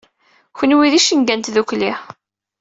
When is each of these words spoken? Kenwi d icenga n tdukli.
Kenwi 0.57 0.87
d 0.91 0.93
icenga 0.99 1.35
n 1.35 1.41
tdukli. 1.41 1.91